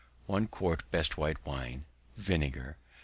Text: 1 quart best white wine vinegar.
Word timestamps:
1 0.25 0.47
quart 0.47 0.89
best 0.89 1.15
white 1.15 1.37
wine 1.45 1.85
vinegar. 2.17 2.79